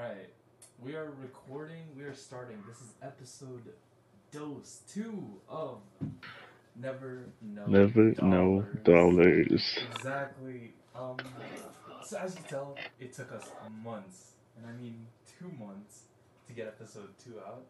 [0.00, 0.30] Alright.
[0.82, 2.56] We are recording, we are starting.
[2.66, 3.64] This is episode
[4.32, 5.80] dose two of
[6.74, 9.78] Never Know Never know dollars.
[9.94, 10.72] Exactly.
[10.96, 11.16] Um
[12.02, 13.50] so as you tell, it took us
[13.84, 15.06] months, and I mean
[15.38, 16.04] two months
[16.46, 17.64] to get episode two out.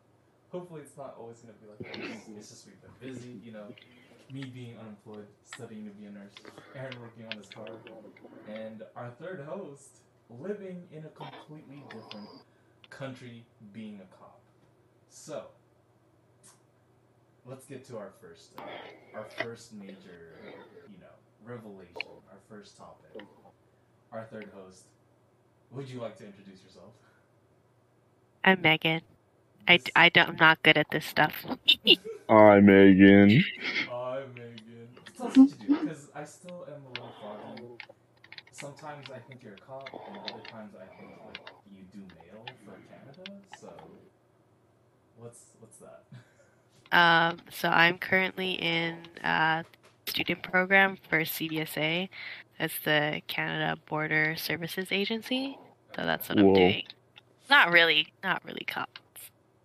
[0.52, 2.28] Hopefully it's not always gonna be like this.
[2.38, 3.66] It's just we've been busy, you know.
[4.32, 6.34] Me being unemployed, studying to be a nurse,
[6.76, 7.66] Aaron working on his car,
[8.48, 9.98] and our third host
[10.38, 12.28] living in a completely different
[12.90, 14.40] country being a cop.
[15.08, 15.44] So,
[17.46, 20.36] let's get to our first, uh, our first major,
[20.88, 21.06] you know,
[21.44, 21.96] revelation,
[22.30, 23.22] our first topic.
[24.12, 24.84] Our third host.
[25.70, 26.92] Would you like to introduce yourself?
[28.44, 29.02] I'm Megan.
[29.68, 31.44] I, I don't, I'm not good at this stuff.
[32.28, 33.44] Hi, Megan.
[33.88, 34.88] Hi, Megan.
[35.16, 37.62] Tell us what you do, because I still am a little foggy.
[38.60, 41.40] Sometimes I think you're a cop, and other times I think like
[41.72, 43.32] you do mail for Canada.
[43.58, 43.72] So,
[45.16, 46.04] what's what's that?
[46.92, 49.64] Um, so I'm currently in a
[50.06, 52.08] student program for CBSA.
[52.58, 55.56] That's the Canada Border Services Agency.
[55.96, 56.82] So that's what I'm doing.
[57.48, 59.00] Not really, not really cops.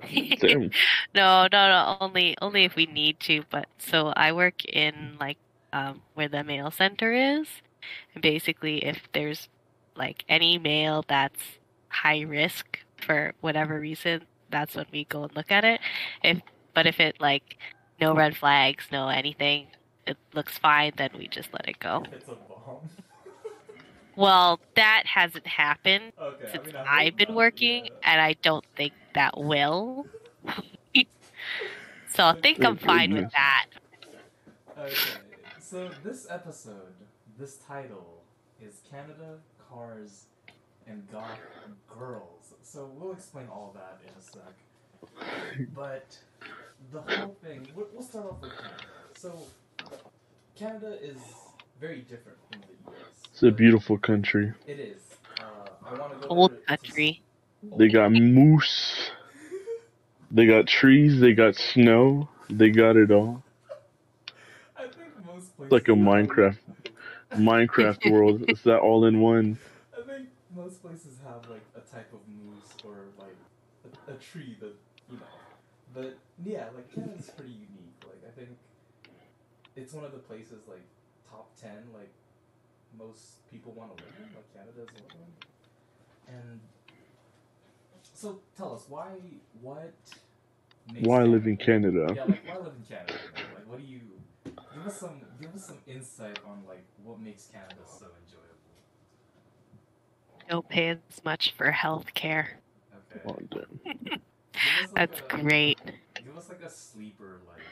[0.00, 0.70] Damn.
[1.14, 1.96] No, no, no.
[2.00, 3.44] Only, only if we need to.
[3.50, 5.38] But so I work in like
[5.72, 7.48] um, where the mail center is,
[8.14, 9.48] and basically, if there's
[9.96, 11.40] like any mail that's
[11.88, 15.80] high risk for whatever reason, that's when we go and look at it.
[16.22, 16.40] If
[16.74, 17.58] but if it like
[18.00, 19.68] no red flags, no anything,
[20.06, 22.04] it looks fine, then we just let it go.
[22.12, 22.88] It's a bomb.
[24.16, 26.46] Well, that hasn't happened okay.
[26.46, 27.90] I since mean, I hope I've been working, yeah.
[28.04, 30.06] and I don't think that will.
[32.08, 33.66] so I think I'm Thank fine with that.
[34.78, 34.94] Okay,
[35.60, 36.94] so this episode,
[37.38, 38.22] this title
[38.60, 39.38] is Canada,
[39.68, 40.26] Cars,
[40.86, 41.38] and Goth
[41.88, 42.54] Girls.
[42.62, 45.68] So we'll explain all that in a sec.
[45.74, 46.18] But
[46.92, 48.84] the whole thing, we'll we'll start off with Canada.
[49.16, 49.38] So
[50.56, 51.18] Canada is
[51.80, 53.23] very different from the US.
[53.34, 54.54] It's a beautiful country.
[54.66, 55.18] It is.
[55.40, 57.22] Uh, I want to go Old country.
[57.76, 59.10] They got moose.
[60.30, 61.20] They got trees.
[61.20, 62.28] They got snow.
[62.50, 63.44] They got it all.
[64.76, 66.58] I think most places It's like a Minecraft,
[67.36, 68.44] Minecraft world.
[68.48, 69.58] It's that all in one.
[69.92, 73.38] I think most places have like a type of moose or like
[74.08, 74.74] a, a tree that
[75.08, 75.40] you know.
[75.92, 78.02] But yeah, like Canada's pretty unique.
[78.04, 78.58] Like I think
[79.76, 80.84] it's one of the places like
[81.28, 82.12] top ten like
[82.98, 84.34] most people want to live in.
[84.34, 85.32] Like Canada's one of them.
[86.28, 86.60] And
[88.14, 89.08] so tell us why
[89.60, 89.92] what
[90.92, 92.14] makes Why live in Canada- Canada?
[92.16, 93.14] Yeah, like why live in Canada?
[93.54, 94.00] Like what do you
[94.74, 98.50] give us some give us some insight on like what makes Canada so enjoyable?
[100.48, 102.58] Don't pay as much for health care.
[103.16, 103.46] Okay.
[103.50, 103.68] Damn.
[104.06, 104.20] Like,
[104.94, 105.80] That's a- great.
[106.24, 107.62] Give us like a sleeper, like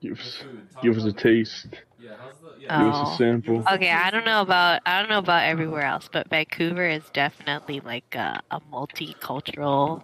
[0.00, 0.44] Give us,
[0.82, 1.66] give us a taste.
[1.98, 2.52] Yeah, how's the?
[2.58, 3.12] Give Yeah, us Oh.
[3.12, 3.54] a sample.
[3.58, 6.28] Give us a Okay, I don't know about I don't know about everywhere else, but
[6.30, 10.02] Vancouver is definitely like a, a multicultural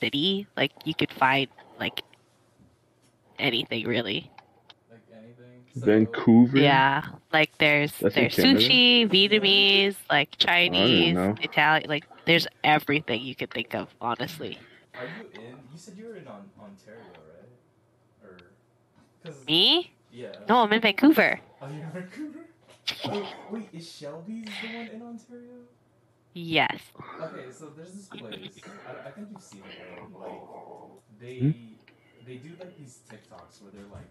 [0.00, 0.46] city.
[0.56, 1.48] Like you could find
[1.78, 2.02] like
[3.38, 4.30] anything really.
[4.90, 5.62] like anything.
[5.74, 6.58] So, Vancouver.
[6.58, 11.16] Yeah, like there's That's there's sushi, Vietnamese, like Chinese.
[11.40, 13.88] Italian, like there's everything you could think of.
[14.00, 14.58] Honestly,
[14.94, 15.56] Are you in?
[15.72, 17.04] You said you were in on, Ontario, right?
[17.06, 17.25] Or because
[19.46, 19.92] me?
[20.12, 20.32] yeah.
[20.48, 21.40] No, I'm in Vancouver.
[21.60, 22.40] Are you in Vancouver?
[23.04, 25.58] Oh, wait, is Shelby's the one in Ontario?
[26.34, 26.78] Yes.
[27.20, 28.60] Okay, so there's this place.
[28.86, 30.00] I, I think you've seen it.
[30.14, 30.30] Right?
[30.30, 30.40] Like
[31.20, 31.50] they Hmm?
[32.26, 34.06] they do like these TikToks where they're like,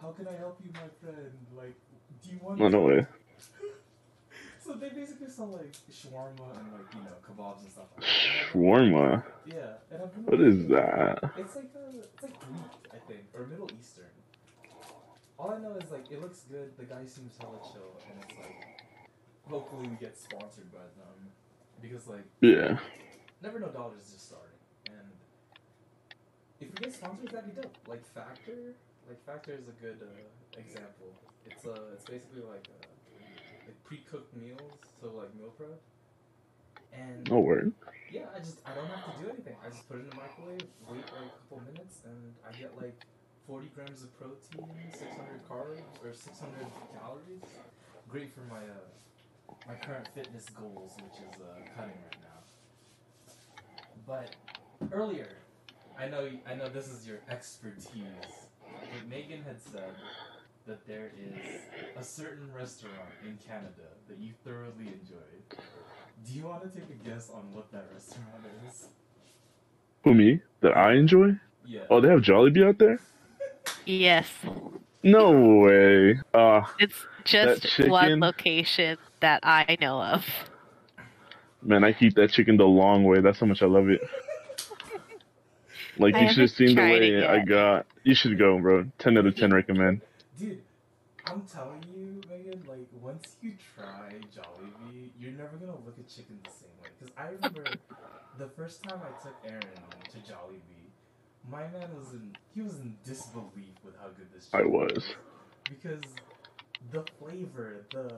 [0.00, 1.32] "How can I help you, my friend?
[1.54, 1.74] Like,
[2.22, 3.06] do you want?" Oh, no way.
[4.64, 8.52] So they basically sell like shawarma and like you know kebabs and stuff like that.
[8.52, 9.22] Shawarma.
[9.44, 9.54] Yeah,
[9.92, 11.32] and I've been What like- is that?
[11.36, 14.04] It's like a, it's like Greek, I think, or Middle Eastern.
[15.38, 16.70] All I know is like it looks good.
[16.78, 18.82] The guy seems hella chill, and it's like
[19.48, 21.30] hopefully we get sponsored by them
[21.82, 22.78] because like Yeah.
[23.42, 24.56] Never Know Dollars is just starting,
[24.88, 25.08] and
[26.60, 27.76] if we get sponsors, that'd be dope.
[27.86, 28.72] Like Factor,
[29.08, 31.12] like Factor is a good uh, example.
[31.44, 32.86] It's uh, it's basically like uh,
[33.66, 35.76] like pre-cooked meals, so like meal prep.
[36.94, 37.72] And No word.
[38.10, 39.56] yeah, I just I don't have to do anything.
[39.66, 42.70] I just put it in the microwave, wait like a couple minutes, and I get
[42.80, 42.96] like
[43.46, 46.54] 40 grams of protein, 600 carbs, or 600
[46.98, 47.42] calories.
[48.08, 53.34] Great for my uh, my current fitness goals, which is uh, cutting right now.
[54.06, 54.34] But
[54.92, 55.28] earlier,
[55.98, 57.90] I know I know this is your expertise,
[58.62, 59.94] but Megan had said
[60.66, 61.60] that there is
[61.98, 65.58] a certain restaurant in Canada that you thoroughly enjoy.
[66.26, 68.86] Do you want to take a guess on what that restaurant is?
[70.04, 70.40] Who me?
[70.60, 71.36] That I enjoy?
[71.66, 71.80] Yeah.
[71.90, 73.00] Oh, they have Jollibee out there?
[73.86, 74.28] Yes,
[75.02, 76.20] No way.
[76.32, 80.24] Uh, it's just one location that I know of.
[81.62, 83.20] man, I keep that chicken the long way.
[83.20, 84.00] That's how much I love it.
[85.98, 87.86] Like I you should have seen the way I got.
[88.02, 88.86] You should go, bro.
[88.98, 90.00] Ten out of ten recommend.
[90.38, 90.60] Dude,
[91.26, 96.38] I'm telling you, Megan, like, once you try Jollibee, you're never gonna look at chicken
[96.44, 96.88] the same way.
[96.98, 97.64] Because I remember
[98.38, 100.83] the first time I took Aaron to Jollibee,
[101.50, 105.14] my man was in, he was in disbelief with how good this I chicken was.
[105.68, 106.02] Because
[106.92, 108.10] the flavor, the,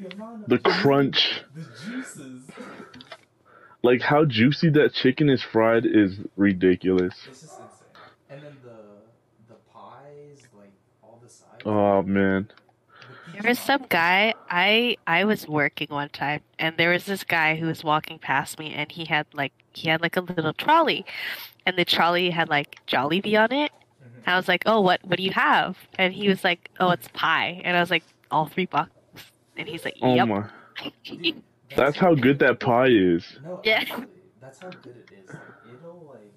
[0.00, 0.48] the amount of.
[0.48, 2.42] The crunch, The juices.
[3.82, 7.14] like how juicy that chicken is fried, is ridiculous.
[7.28, 7.88] It's just insane.
[8.30, 10.72] And then the, the pies, like,
[11.02, 11.62] all the sides.
[11.64, 12.50] Oh man,
[13.32, 17.56] There was some guy I I was working one time and there was this guy
[17.56, 21.04] who was walking past me and he had like he had like a little trolley
[21.66, 23.72] and the trolley had like Jollibee on it.
[24.02, 24.32] Mhm.
[24.32, 27.08] I was like, "Oh, what what do you have?" And he was like, "Oh, it's
[27.08, 28.90] pie." And I was like, "All 3 bucks."
[29.56, 30.44] And he's like, oh my,
[31.04, 31.42] Dude,
[31.76, 33.24] that's how good that pie is.
[33.42, 33.80] No, Yeah.
[33.80, 34.06] actually,
[34.40, 35.28] that's how good it is.
[35.30, 36.32] Like, it'll like.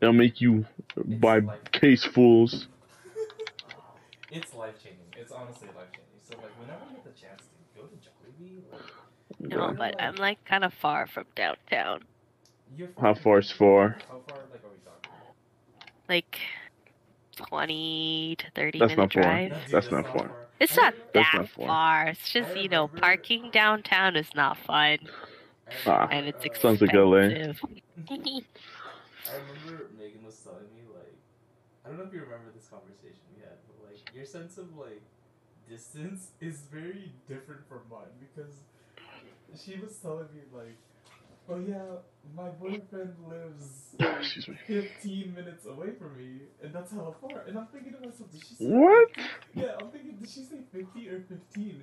[0.00, 0.64] It'll make you
[0.96, 1.40] buy
[1.72, 2.66] case casefuls.
[4.32, 5.02] It's life changing.
[5.20, 6.14] It's honestly life changing.
[6.28, 10.16] So like, whenever you get the chance to go to Jollibee, like, No, but I'm
[10.16, 12.00] like kind of far from downtown.
[12.76, 13.96] You're How far is four?
[14.08, 15.10] How far like are we talking?
[16.08, 16.38] Like
[17.36, 19.42] 20 to 30 That's minute not far.
[19.42, 19.52] drive.
[19.52, 20.34] No, That's not far.
[20.60, 21.68] It's not that not far.
[21.68, 22.06] far.
[22.08, 24.98] It's just, you know, parking downtown is not fun
[25.86, 26.78] Ah, and it's uh, expensive.
[26.78, 27.34] Sounds like LA.
[29.26, 31.16] I remember Megan was telling me like,
[31.84, 34.74] I don't know if you remember this conversation we had, but like your sense of
[34.76, 35.02] like
[35.68, 38.62] distance is very different from mine because
[39.56, 40.76] she was telling me like,
[41.50, 41.76] oh yeah,
[42.36, 43.66] my boyfriend lives
[44.00, 44.56] oh, Excuse me.
[44.66, 47.42] 15 minutes away from me, and that's how far.
[47.46, 49.08] And I'm thinking to myself, did she say What?
[49.54, 51.82] Yeah, I'm thinking, did she say 50 or 15?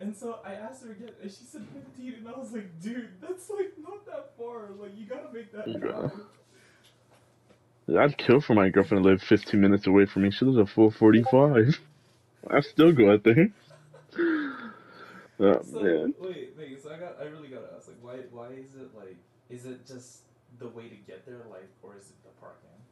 [0.00, 3.08] And so I asked her again, and she said 15, and I was like, dude,
[3.20, 4.70] that's like not that far.
[4.80, 5.78] Like, you gotta make that Yeah.
[5.78, 6.12] drive.
[7.98, 10.30] I'd kill for my girlfriend to live 15 minutes away from me.
[10.30, 11.78] She lives a 445.
[12.50, 13.50] I still go out there.
[15.40, 16.14] Oh So, man.
[16.18, 17.79] wait, wait, so I got, I really gotta
[18.10, 19.16] why, why is it like,
[19.48, 20.24] is it just
[20.58, 22.84] the way to get there, like, or is it the parking?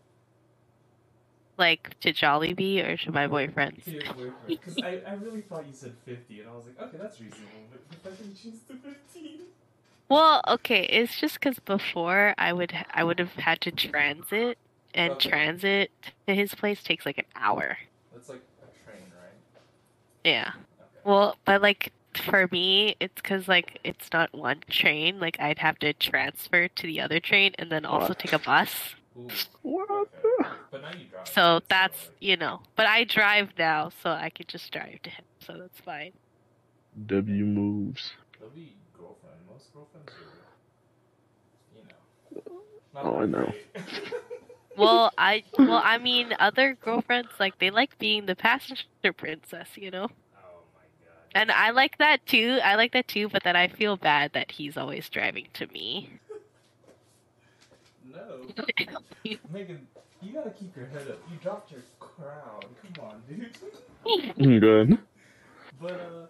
[1.58, 3.94] like to Jollibee or to my boyfriend's.
[4.46, 7.68] Because I, I really thought you said 50, and I was like, okay, that's reasonable,
[7.72, 9.40] but if I can choose to 15.
[10.08, 14.58] Well, okay, it's just because before I would I would have had to transit,
[14.94, 15.28] and Okay.
[15.30, 15.90] transit
[16.26, 17.78] to his place takes like an hour.
[18.12, 19.40] That's like a train, right?
[20.24, 20.50] Yeah.
[20.54, 20.64] Okay.
[21.04, 25.20] Well, but like for me, it's because like it's not one train.
[25.20, 28.18] Like I'd have to transfer to the other train and then also What?
[28.18, 28.94] take a bus.
[29.16, 29.28] Ooh,
[29.62, 29.88] What?
[29.90, 30.48] okay.
[30.70, 31.26] But now you drive.
[31.26, 32.60] So that's you know.
[32.76, 35.24] But I drive now, so I could just drive to him.
[35.40, 36.12] So that's fine.
[37.06, 38.12] W moves.
[38.38, 38.48] They'll
[38.96, 39.40] girlfriend.
[39.48, 40.46] Most girlfriends are,
[41.74, 42.62] you know.
[43.02, 43.52] Oh, I know.
[44.76, 48.84] Well, I well I mean other girlfriends like they like being the passenger
[49.16, 50.08] princess, you know.
[51.34, 51.42] My god.
[51.42, 52.58] And I like that too.
[52.62, 56.10] I like that too, but then I feel bad that he's always driving to me.
[58.10, 58.46] No.
[59.52, 59.86] Megan,
[60.22, 61.18] you gotta keep your head up.
[61.30, 62.62] You dropped your crown.
[62.94, 64.60] Come on, dude.
[64.60, 64.98] Good.
[65.80, 66.26] But uh,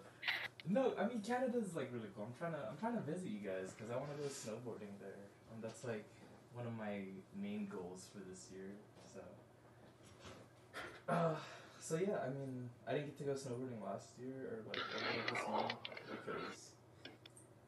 [0.67, 2.27] no, I mean Canada's like really cool.
[2.27, 4.93] I'm trying to I'm trying to visit you guys because I want to go snowboarding
[4.99, 5.25] there.
[5.53, 6.05] And that's like
[6.53, 7.01] one of my
[7.41, 8.69] main goals for this year.
[9.13, 9.21] So.
[11.07, 11.35] Uh,
[11.89, 15.23] so yeah, I mean, I didn't get to go snowboarding last year or like earlier
[15.31, 15.73] this month
[16.11, 16.69] because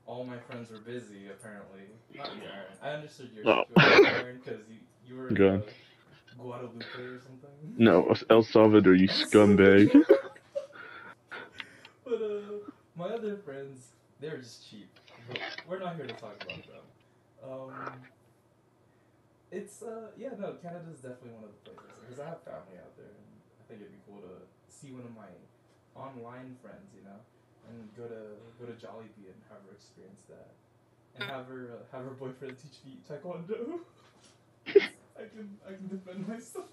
[0.06, 1.30] all my friends were busy.
[1.30, 2.78] Apparently, not you, Aaron.
[2.84, 3.64] I understood your Oh.
[3.66, 5.64] situation, Aaron, because you you were in, Good.
[5.64, 5.72] uh,
[6.38, 7.74] Guadalupe or something.
[7.78, 9.90] No, El Salvador, you scumbag.
[12.06, 13.88] But uh, my other friends,
[14.20, 14.90] they're just cheap.
[15.68, 16.86] We're not here to talk about them.
[17.44, 17.70] Um,
[19.52, 22.96] it's uh, yeah, no, Canada's definitely one of the places because I have family out
[22.98, 23.31] there, and I
[23.72, 24.36] think it'd be cool to
[24.68, 25.32] see one of my
[25.96, 27.16] online friends, you know,
[27.72, 30.52] and go to go to Jollibee and have her experience that,
[31.16, 33.80] and have her uh, have her boyfriend teach me taekwondo.
[34.68, 36.68] I can I can defend myself.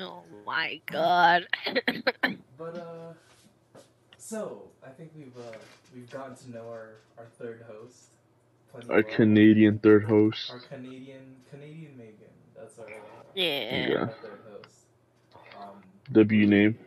[0.00, 1.46] Oh my god.
[2.56, 3.12] But uh,
[4.16, 5.56] so I think we've uh,
[5.94, 8.10] we've gotten to know our, our third host,
[8.74, 9.06] Our of love.
[9.08, 10.50] Canadian third host.
[10.52, 12.14] Our Canadian Canadian Megan.
[12.56, 12.88] That's our, uh,
[13.34, 13.88] Yeah.
[13.88, 13.96] Yeah.
[13.98, 14.83] our third host.
[15.60, 15.82] Um,
[16.12, 16.78] W name.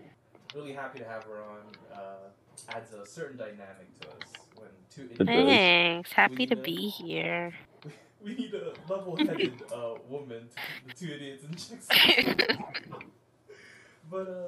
[0.55, 1.59] really happy to have her on.
[1.93, 2.29] Uh,
[2.75, 4.15] adds a certain dynamic to us
[4.55, 5.27] when two It does.
[5.29, 5.47] idiots.
[5.49, 6.11] Thanks.
[6.13, 7.53] Happy to We, be here.
[8.19, 12.49] We need a level-headed uh, woman to keep the two idiots in check.
[14.11, 14.47] but uh,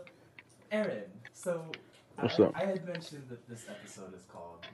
[0.72, 1.66] Aaron, so
[2.18, 2.54] What's I, up?
[2.56, 4.66] I had mentioned that this episode is called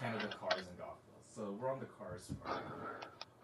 [0.00, 0.98] Canada Cars and Goth.
[1.34, 2.60] So we're on the cars part.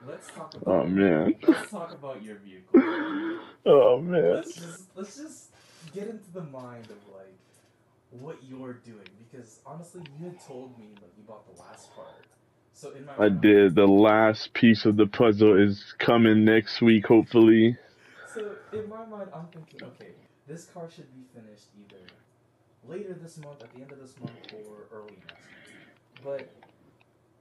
[0.04, 0.66] Let's talk about.
[0.66, 1.34] Oh man.
[1.46, 2.80] Let's talk about your vehicle.
[3.68, 4.34] Oh man.
[4.34, 5.48] let's just let's just
[5.92, 7.34] get into the mind of like
[8.10, 12.06] what you're doing because honestly, you had told me that you bought the last part.
[12.72, 13.74] So in my I mind- did.
[13.74, 17.76] The last piece of the puzzle is coming next week, hopefully.
[18.32, 20.10] So in my mind, I'm thinking, okay,
[20.46, 22.02] this car should be finished either
[22.86, 26.22] later this month, at the end of this month, or early next month.
[26.22, 26.52] But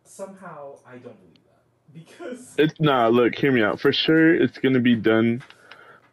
[0.06, 1.45] somehow I don't believe
[1.94, 3.08] because It's nah.
[3.08, 3.80] Look, hear me out.
[3.80, 5.44] For sure, it's gonna be done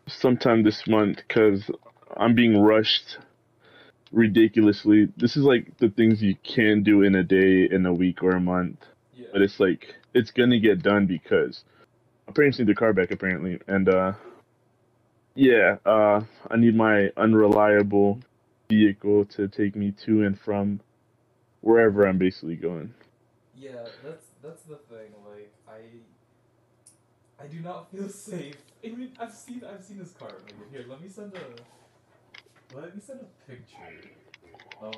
[0.08, 1.70] sometime this month because
[2.16, 3.18] I'm being rushed
[4.12, 5.08] ridiculously.
[5.16, 8.32] This is like the things you can do in a day, in a week, or
[8.32, 8.78] a month.
[9.14, 11.64] yeah, But it's like it's gonna get done because
[12.26, 14.12] my parents need the car back apparently, and uh,
[15.34, 18.20] yeah, uh, I need my unreliable
[18.68, 20.80] vehicle to take me to and from
[21.60, 22.92] wherever I'm basically going.
[23.56, 25.12] yeah, that's that's the thing.
[25.28, 28.56] Like I, I do not feel safe.
[28.84, 30.30] I mean, I've seen I've seen this car.
[30.30, 34.00] Like, here, let me send a let me send a picture
[34.80, 34.94] of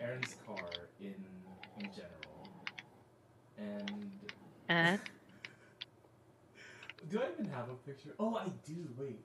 [0.00, 0.68] Aaron's car
[1.00, 1.14] in
[1.80, 2.48] in general,
[3.58, 4.10] and
[4.68, 4.96] Uh,
[7.10, 8.10] Do I even have a picture?
[8.18, 8.76] Oh, I do.
[8.98, 9.20] Wait.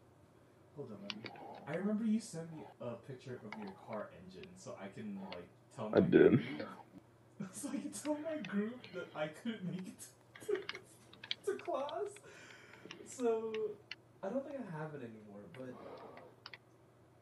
[0.76, 0.98] Hold on.
[1.02, 1.24] Let me...
[1.68, 5.48] I remember you sent me a picture of your car engine so I can, like,
[5.76, 6.32] tell my I did.
[6.32, 6.42] group.
[7.52, 10.04] So I can tell my group that I couldn't make it
[11.58, 12.12] class.
[13.08, 13.54] So,
[14.24, 15.74] I don't think I have it anymore, but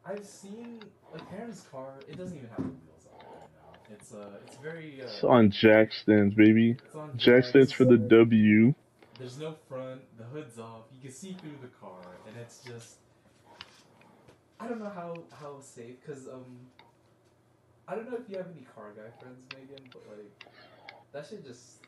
[0.05, 0.79] I've seen,
[1.11, 3.95] like, Aaron's car, it doesn't even have the wheels on it right now.
[3.95, 5.05] It's, uh, it's very, uh...
[5.05, 6.77] It's on jack stands, baby.
[6.85, 8.73] it's on Jack stands for the W.
[9.19, 12.97] There's no front, the hood's off, you can see through the car, and it's just.
[14.59, 16.57] I don't know how, how safe, because, um.
[17.87, 20.53] I don't know if you have any car guy friends, Megan, but, like.
[21.11, 21.80] That shit just.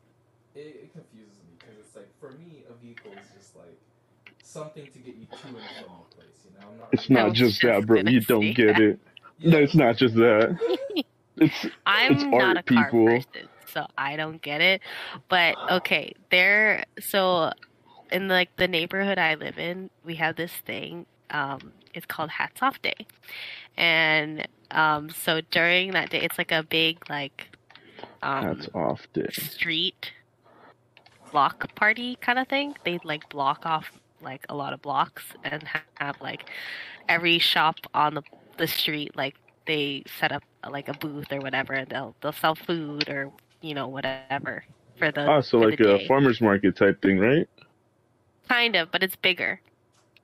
[0.55, 3.79] It, it confuses me, because it's like, for me, a vehicle is just, like.
[4.43, 6.67] Something to get you to and from a place, you know?
[6.69, 8.01] I'm not It's I not just just that, bro.
[8.01, 8.79] You don't say get that.
[8.79, 8.99] it.
[9.43, 10.57] No, it's not just that.
[11.37, 13.05] It's I'm It's not art, a car people.
[13.05, 14.81] person, so I don't get it.
[15.29, 16.83] But okay, there.
[16.99, 17.51] So
[18.11, 21.05] in like the neighborhood I live in, we have this thing.
[21.31, 23.07] Um, it's called Hats Off Day,
[23.77, 27.49] and um, so during that day, it's like a big like
[28.21, 29.31] um, hats off day.
[29.31, 30.11] street
[31.33, 32.75] block party kind of thing.
[32.85, 35.63] They'd like block off like a lot of blocks and
[35.97, 36.49] have like
[37.09, 38.23] every shop on the
[38.57, 39.35] the street like
[39.67, 43.73] they set up like a booth or whatever and they'll they'll sell food or you
[43.73, 44.65] know whatever
[44.97, 47.49] for the Oh, so like a farmer's market type thing, right?
[48.47, 49.61] kind of but it's bigger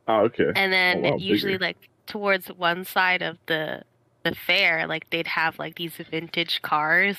[0.07, 0.55] Oh, okay.
[0.55, 1.57] and then oh, wow, usually bigger.
[1.57, 3.83] like towards one side of the
[4.23, 7.17] the fair like they'd have like these vintage cars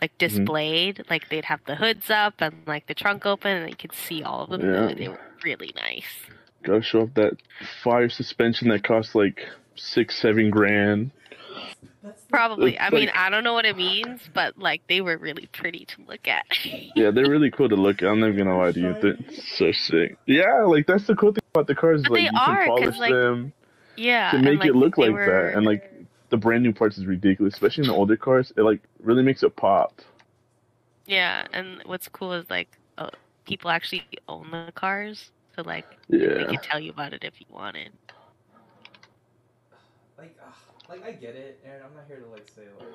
[0.00, 0.38] like Mm-hmm.
[0.38, 3.92] displayed like they'd have the hoods up and like the trunk open and you could
[3.94, 4.94] see all of them Yeah.
[4.94, 6.04] they were really nice
[6.62, 7.34] Gotta show off that
[7.84, 11.12] fire suspension that costs like six, seven grand.
[12.30, 15.48] Probably It's i mean i don't know what it means but like they were really
[15.52, 16.44] pretty to look at
[16.94, 18.08] Yeah, they're really cool to look at.
[18.08, 18.94] I'm not gonna lie to you.
[19.00, 19.16] They're
[19.56, 20.16] so sick.
[20.26, 22.02] Yeah, like that's the cool thing about the cars.
[22.02, 23.52] But like they you are, can polish like, them
[23.96, 25.90] yeah to and, make like, it look like were- that, and like
[26.36, 28.52] the brand new parts is ridiculous, especially in the older cars.
[28.56, 30.02] It like really makes it pop.
[31.06, 33.10] yeah and what's cool is like uh,
[33.46, 36.34] people actually own the cars so like Yeah.
[36.38, 37.92] they could tell you about it if you wanted
[40.18, 40.50] like, uh,
[40.88, 41.82] like I get it, Aaron.
[41.86, 42.88] I'm not here to like say like.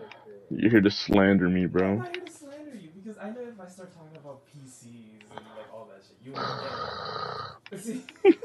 [0.49, 1.87] You're here to slander me, bro.
[1.87, 2.05] I'm bro.
[2.05, 5.45] not here to slander you because I know if I start talking about PCs and
[5.55, 7.83] like all that shit, you won't get it.
[7.85, 8.03] See,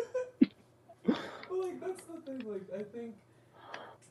[1.07, 2.43] but like that's the thing.
[2.51, 3.15] Like I think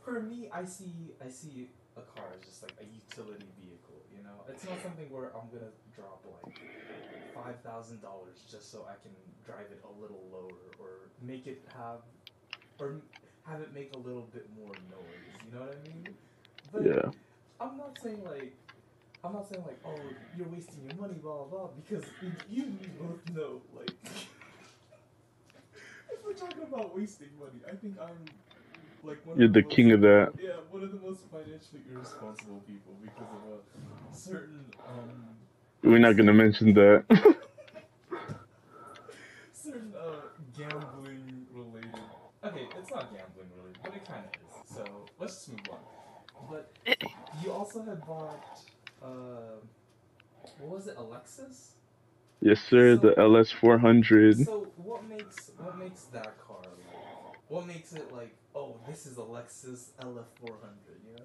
[0.06, 4.00] for me, I see I see a car as just like a utility vehicle.
[4.16, 6.56] You know, it's not something where I'm gonna drop like
[7.34, 9.12] five thousand dollars just so I can
[9.46, 12.00] drive it a little lower or make it have
[12.80, 13.02] or
[13.48, 15.26] have it make a little bit more noise.
[15.46, 16.08] You know what I mean?
[16.72, 17.12] But Yeah.
[17.60, 18.54] I'm not saying like
[19.24, 20.00] I'm not saying like oh
[20.38, 22.04] you're wasting your money blah blah blah because
[22.50, 22.66] you
[23.00, 23.92] both know like
[26.12, 28.26] if we're talking about wasting money I think I'm
[29.08, 30.32] like one You're of the most- king of that.
[30.42, 35.12] yeah one of the most financially irresponsible people because of a certain um
[35.84, 37.04] We're not gonna mention that.
[39.54, 40.12] certain uh,
[40.58, 41.92] gambling related.
[42.44, 44.76] Okay, it's not gambling related, but it kind of is.
[44.76, 44.84] So
[45.20, 45.80] let's just move on.
[46.50, 46.72] But
[47.44, 48.44] you also had bought,
[49.02, 49.08] uh,
[50.60, 51.70] what was it, a Lexus?
[52.42, 52.96] Yes, sir.
[52.98, 54.46] The LS 400.
[54.46, 56.85] So what makes what makes that car like?
[57.48, 58.34] What makes it like?
[58.56, 60.60] Oh, this is a Lexus LS 400.
[61.08, 61.24] You know?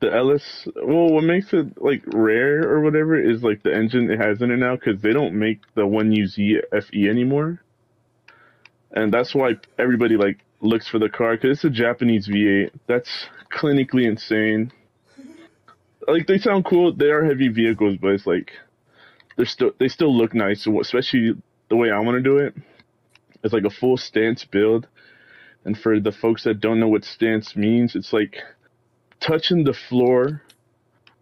[0.00, 0.68] The LS.
[0.76, 4.50] Well, what makes it like rare or whatever is like the engine it has in
[4.50, 7.62] it now because they don't make the 1UZ FE anymore,
[8.92, 12.70] and that's why everybody like looks for the car because it's a Japanese V8.
[12.86, 13.10] That's
[13.52, 14.72] clinically insane.
[16.06, 16.94] Like they sound cool.
[16.94, 18.52] They are heavy vehicles, but it's like
[19.36, 20.66] they're still they still look nice.
[20.66, 21.34] Especially
[21.68, 22.54] the way I want to do it.
[23.44, 24.86] It's like a full stance build.
[25.68, 28.38] And for the folks that don't know what stance means, it's like
[29.20, 30.40] touching the floor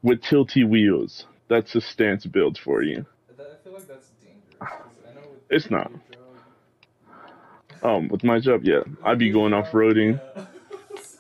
[0.05, 1.27] with tilty wheels.
[1.49, 3.05] That's a stance build for you.
[3.29, 3.33] I
[3.65, 4.57] feel like that's dangerous.
[4.61, 4.71] 'cause
[5.11, 5.91] I know It's not.
[5.91, 10.21] job- Um, with my job, yeah, I'd be going off roading.
[10.37, 10.45] Yeah.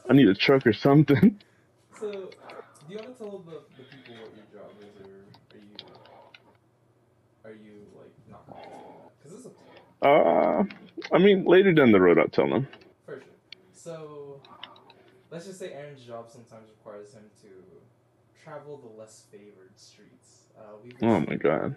[0.09, 1.41] I need a truck or something.
[1.99, 2.19] So, do
[2.91, 5.09] you want to tell the, the people what your job is, or
[5.57, 5.75] are you
[7.45, 8.47] are you like not?
[9.19, 10.09] Because it's up to you.
[11.11, 12.69] Uh, I mean, later down the road, I'll tell them.
[13.87, 14.41] So,
[15.31, 17.49] let's just say Aaron's job sometimes requires him to
[18.43, 20.47] travel the less favored streets.
[20.59, 21.77] Uh, Oh my god.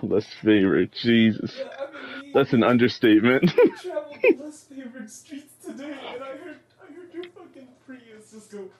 [0.00, 1.52] Less favorite, Jesus.
[1.58, 3.50] Yeah, I mean, That's an understatement.
[3.56, 8.30] we traveled the less favored streets today, and I heard I heard your fucking Prius
[8.30, 8.70] just go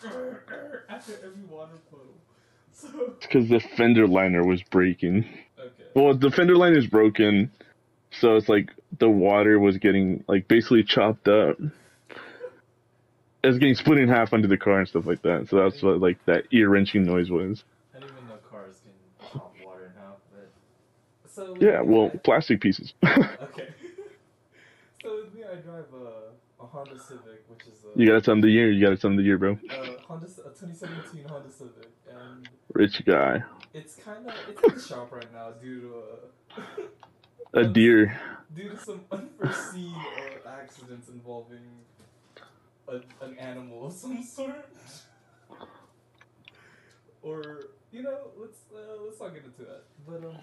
[0.89, 2.15] after every water puddle.
[2.73, 2.89] So,
[3.21, 5.25] because the fender liner was breaking.
[5.59, 5.71] okay.
[5.97, 7.51] Well, the fender liner is broken,
[8.11, 11.57] so it's like the water was getting like basically chopped up.
[13.43, 15.49] It was getting split in half under the car and stuff like that.
[15.49, 17.63] So that's what like that ear wrenching noise was.
[17.95, 20.51] I didn't even know cars can chop water in half, but
[21.35, 22.93] so Yeah, well, plastic pieces.
[23.05, 23.21] okay.
[25.03, 28.33] so with me, I drive a, a Honda Civic, which is a you gotta tell
[28.33, 28.71] them the year.
[28.71, 29.53] You gotta tell them the year, bro.
[29.53, 29.57] uh,
[30.07, 35.13] Honda, a 2017 Honda Civic, and Rich guy, it's kind of it's in the shop
[35.13, 36.63] right now due to uh,
[37.55, 38.19] a deer.
[38.55, 39.95] due to some unforeseen
[40.47, 41.65] uh, accidents involving
[42.89, 44.67] a, an animal of some sort.
[47.23, 49.85] or you know, let's uh, let's not get into that.
[50.07, 50.37] But um,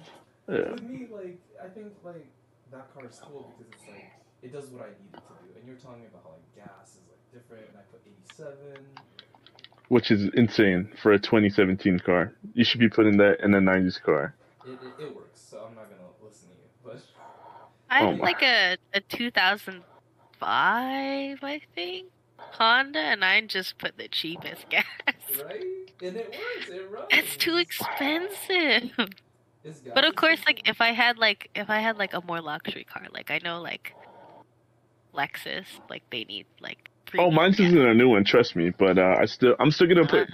[0.48, 0.72] Yeah.
[0.72, 2.28] with me, like I think like
[2.72, 5.60] that car is cool because it's like it does what I need it to do.
[5.60, 8.86] And you're telling me about how like gas is like different, and I put 87.
[9.90, 12.34] Which is insane for a 2017 car.
[12.56, 14.34] You should be putting that in a 90s car.
[14.66, 16.70] It, it, it works, so I'm not gonna listen to you.
[16.84, 17.04] But
[17.90, 19.84] I Oh have like a, a 2005,
[20.42, 24.86] I think, Honda, and I just put the cheapest gas.
[25.44, 25.62] right,
[26.02, 26.70] and it works.
[26.70, 27.08] It runs.
[27.12, 28.92] It's too expensive.
[29.64, 32.42] It's But of course, like if I had like if I had like a more
[32.42, 33.94] luxury car, like I know like
[35.14, 36.90] Lexus, like they need like.
[37.18, 37.68] Oh, mine's gas.
[37.68, 38.72] isn't a new one, trust me.
[38.72, 40.28] But uh, I still, I'm still gonna put.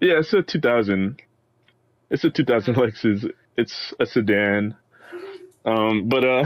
[0.00, 1.20] Yeah, it's a 2000.
[2.10, 3.30] It's a 2000 Lexus.
[3.56, 4.76] It's a sedan.
[5.64, 6.44] Um, but uh,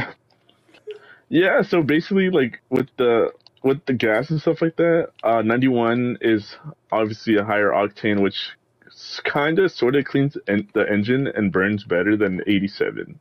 [1.29, 1.63] yeah.
[1.63, 3.33] So basically, like with the
[3.63, 6.57] with the gas and stuff like that, uh, 91 is
[6.93, 8.51] obviously a higher octane, which
[9.25, 13.19] kind of sort of cleans en- the engine and burns better than 87.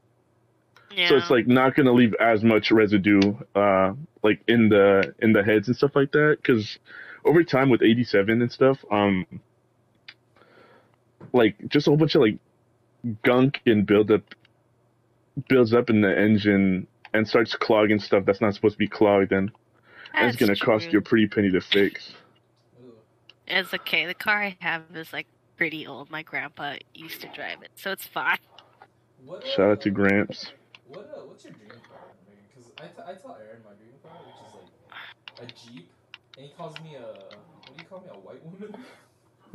[0.92, 1.10] Yeah.
[1.10, 3.22] So it's like not gonna leave as much residue,
[3.56, 6.38] uh, like in the in the heads and stuff like that.
[6.42, 6.78] Because
[7.26, 9.26] over time with 87 and stuff, um,
[11.32, 12.38] like just a whole bunch of like
[13.24, 14.36] gunk and build up
[15.50, 19.32] builds up in the engine and starts clogging stuff that's not supposed to be clogged,
[19.32, 19.50] and
[20.16, 22.14] it's That's gonna cost you a pretty penny to fix.
[23.48, 24.06] It's okay.
[24.06, 26.10] The car I have is like pretty old.
[26.10, 28.38] My grandpa used to drive it, so it's fine.
[29.26, 30.52] What, Shout out to Gramps.
[30.88, 31.80] What uh, what's your dream car?
[32.54, 34.54] Because I, t- I tell Aaron my dream car, which is
[35.40, 35.90] like a Jeep,
[36.38, 38.76] and he calls me a what do you call me a white woman?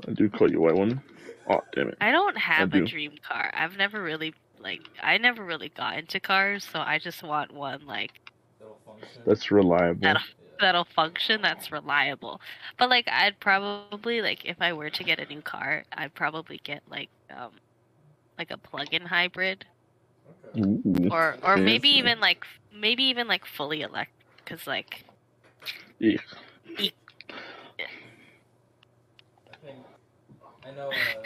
[0.07, 1.03] I do call you a white woman.
[1.51, 1.99] Oh damn it!
[2.01, 2.87] I don't have a do.
[2.87, 3.51] dream car.
[3.55, 7.87] I've never really like I never really got into cars, so I just want one
[7.87, 8.13] like
[9.25, 10.01] That's reliable.
[10.01, 10.23] That'll-
[10.61, 12.41] that'll function, that's reliable.
[12.79, 16.59] But like I'd probably like if I were to get a new car, I'd probably
[16.65, 17.59] get like um
[18.39, 19.67] like a plug-in hybrid
[20.57, 24.15] Ooh, or or maybe even like maybe even like fully electric
[24.47, 25.05] cuz like
[27.79, 27.87] Yeah.
[29.53, 29.87] I think
[30.65, 30.91] I know.
[30.95, 31.25] Uh,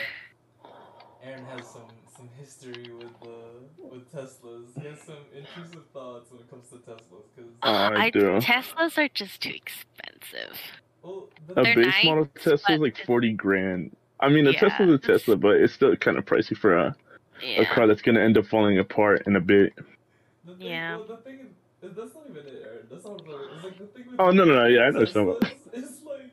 [1.22, 4.66] Aaron has some some history with uh, with Teslas.
[4.80, 7.24] He has some intrusive thoughts when it comes to Teslas.
[7.34, 8.38] Because I do.
[8.38, 10.58] Teslas are just too expensive.
[11.02, 13.96] well, the, A base nice, model Tesla is like forty grand.
[14.20, 16.96] I mean, a Yeah, Tesla's a Tesla, but it's still kind of pricey for a,
[17.42, 19.72] a car that's gonna end up falling apart in a bit.
[20.44, 20.96] The thing, Yeah.
[20.96, 22.86] well, the thing is, that's not even it, Aaron.
[22.90, 25.04] That's not what it's like the thing with Oh no no no yeah I know
[25.04, 25.26] some.
[25.26, 26.30] Teslas is like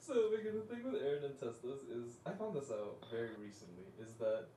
[0.00, 3.84] so like, the thing with Aaron and Teslas is I found this out very recently
[4.00, 4.49] is that do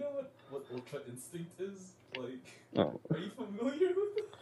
[0.00, 1.92] you know what what Ultra Instinct is?
[2.16, 3.00] Like Oh.
[3.10, 4.34] are you familiar with it?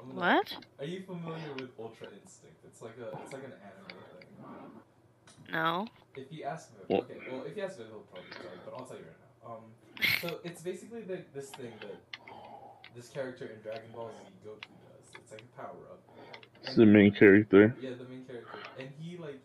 [0.00, 0.56] I'm What?
[0.78, 2.56] Are you familiar with Ultra Instinct?
[2.66, 5.52] It's like a it's like an anime thing.
[5.52, 5.86] No.
[6.16, 8.60] If you ask Viv, Well- okay, well if you ask Viv he'll probably tell you,
[8.64, 9.54] but I'll tell you right now.
[9.54, 9.64] Um
[10.22, 12.00] so it's basically the, this thing that
[12.96, 15.06] this character in Dragon Ball Z Goku does.
[15.14, 16.00] It's like a power up.
[16.64, 17.74] It's the main character.
[17.80, 18.58] Yeah, the main character.
[18.78, 19.40] And he like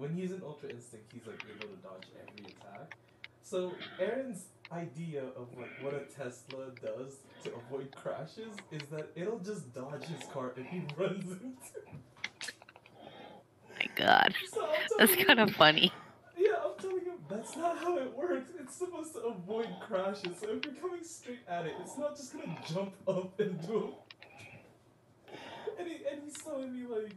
[0.00, 2.96] when he's in Ultra Instinct he's like able to dodge every attack.
[3.42, 9.40] So Aaron's idea of like what a Tesla does to avoid crashes is that it'll
[9.40, 11.98] just dodge his car if he runs into
[13.76, 14.34] My God.
[14.50, 15.92] so That's kind of funny.
[16.38, 18.50] Yeah, I'm telling you, that's not how it works.
[18.58, 20.38] It's supposed to avoid crashes.
[20.40, 23.94] So if you're coming straight at it, it's not just gonna jump up and do.
[25.78, 27.12] And he, and he's telling me like,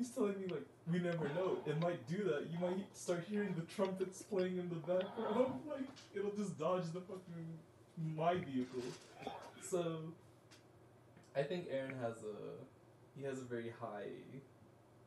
[0.00, 1.58] he's telling me like, we never know.
[1.66, 2.48] It might do that.
[2.50, 5.52] You might start hearing the trumpets playing in the background.
[5.70, 5.84] Like
[6.14, 7.46] it'll just dodge the fucking
[8.16, 8.82] my vehicle.
[9.62, 9.98] So,
[11.36, 14.10] I think Aaron has a, he has a very high,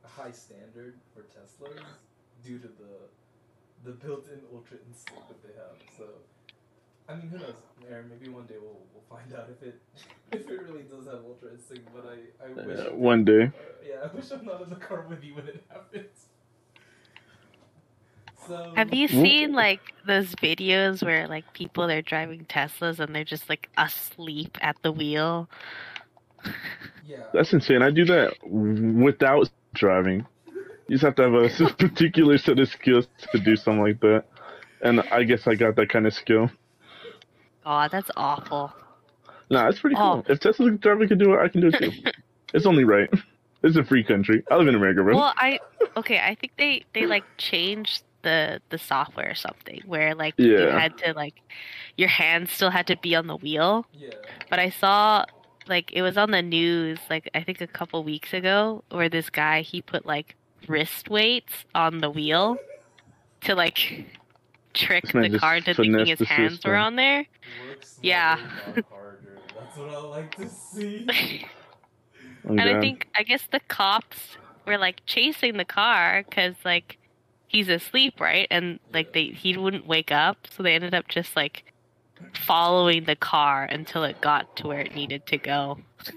[0.04, 1.84] high standard for Teslas
[2.46, 2.94] due to the
[3.84, 5.76] the built-in ultra instinct that they have.
[5.98, 6.06] So,
[7.10, 7.56] I mean, who knows,
[7.90, 8.10] Aaron?
[8.10, 9.82] Maybe one day we'll, we'll find out if it
[10.32, 11.90] if it really does have ultra instinct.
[11.94, 13.52] But I I wish Uh, one day.
[13.82, 16.28] yeah, I wish I'm not in the car with you when it happens.
[18.48, 23.24] So Have you seen like those videos where like people are driving Teslas and they're
[23.24, 25.50] just like asleep at the wheel?
[27.02, 27.24] Yeah.
[27.34, 27.82] That's insane.
[27.82, 30.26] I do that without driving.
[30.88, 34.26] You just have to have a particular set of skills to do something like that.
[34.82, 36.50] And I guess I got that kind of skill.
[37.64, 38.74] God, that's awful.
[39.50, 40.24] Nah, it's pretty cool.
[40.28, 40.32] Oh.
[40.32, 41.92] If Tesla driver can do it, I can do it too.
[42.54, 43.10] it's only right.
[43.62, 44.44] It's a free country.
[44.52, 45.16] I live in America, bro.
[45.16, 45.60] Well, I
[45.96, 46.20] okay.
[46.20, 50.48] I think they they like changed the the software or something where like yeah.
[50.48, 51.36] you had to like
[51.98, 53.86] your hands still had to be on the wheel.
[53.94, 54.10] Yeah.
[54.50, 55.26] But I saw
[55.68, 59.30] like it was on the news like I think a couple weeks ago where this
[59.30, 60.36] guy he put like
[60.68, 62.58] wrist weights on the wheel
[63.42, 64.06] to like
[64.74, 66.72] trick This man the just car into thinking his hands system.
[66.72, 67.26] were on there.
[67.70, 68.40] Work Yeah.
[68.76, 71.46] That's what I like to see.
[72.46, 76.98] And I think I guess the cops were like chasing the car because like
[77.48, 78.48] he's asleep, right?
[78.52, 81.64] And like they he wouldn't wake up, so they ended up just like
[82.34, 85.78] following the car until it got to where it needed to go.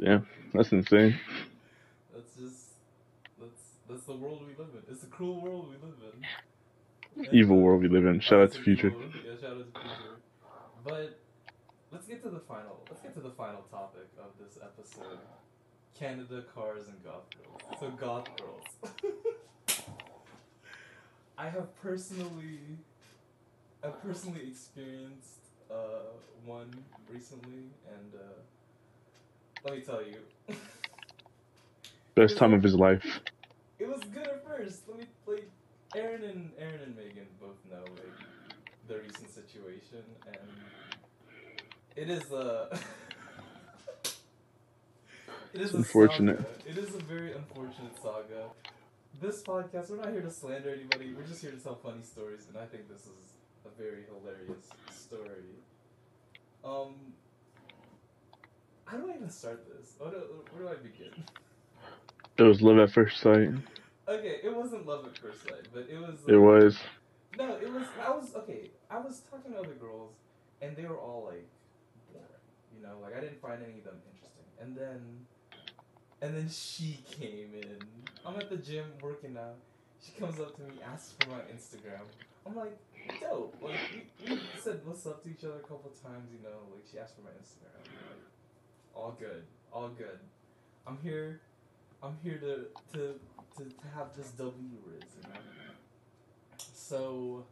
[0.00, 0.20] Yeah,
[0.54, 1.18] that's insane.
[2.14, 2.66] That's just
[3.40, 3.50] that's
[3.90, 4.92] that's the world we live in.
[4.92, 6.24] It's the cruel world we live in.
[7.32, 8.20] Evil world we live in.
[8.20, 8.90] Shout out to Future.
[8.90, 10.16] Yeah, shout out to Future.
[10.84, 11.18] But
[11.90, 12.80] let's get to the final.
[12.88, 15.18] Let's get to the final topic of this episode:
[15.98, 17.80] Canada cars and goth girls.
[17.80, 18.64] So goth girls.
[21.38, 22.60] I have personally,
[23.84, 25.38] I've personally experienced
[25.70, 25.74] uh,
[26.44, 26.70] one
[27.12, 30.16] recently, and uh, let me tell you.
[32.14, 33.20] Best time of his life.
[33.78, 34.88] It was good at first.
[34.88, 35.48] Let me like
[35.94, 38.12] Aaron and Aaron and Megan both know like
[38.86, 40.50] the recent situation and
[41.96, 42.68] it is a
[45.54, 46.38] it is a unfortunate.
[46.38, 46.50] saga.
[46.70, 48.50] It is a very unfortunate saga.
[49.20, 51.12] This podcast, we're not here to slander anybody.
[51.12, 53.32] We're just here to tell funny stories, and I think this is
[53.66, 55.56] a very hilarious story.
[56.64, 56.94] Um,
[58.84, 59.94] how do I even start this?
[59.98, 60.18] Where do,
[60.52, 61.24] where do I begin?
[62.36, 63.48] It was love at first sight.
[64.08, 66.16] Okay, it wasn't love at first sight, but it was.
[66.26, 66.78] It uh, was.
[67.36, 67.84] No, it was.
[68.02, 68.70] I was okay.
[68.90, 70.14] I was talking to other girls,
[70.62, 71.46] and they were all like
[72.10, 72.26] boring.
[72.74, 74.48] You know, like I didn't find any of them interesting.
[74.62, 75.26] And then,
[76.22, 77.78] and then she came in.
[78.24, 79.56] I'm at the gym working out.
[80.02, 82.00] She comes up to me, asks for my Instagram.
[82.46, 82.78] I'm like,
[83.20, 83.56] dope.
[83.60, 83.76] Like
[84.24, 86.30] we, we said what's up to each other a couple times.
[86.32, 87.84] You know, like she asked for my Instagram.
[87.84, 88.24] Like,
[88.94, 90.18] all good, all good.
[90.86, 91.42] I'm here.
[92.02, 93.20] I'm here to to
[93.56, 94.54] to, to have this W
[94.86, 95.40] Riz, you know.
[96.74, 97.44] So,